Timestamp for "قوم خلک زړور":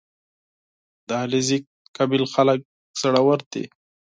1.95-3.39